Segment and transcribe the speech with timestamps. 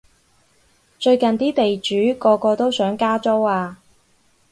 [0.97, 1.77] 最近啲地
[2.13, 3.77] 主個個都想加租啊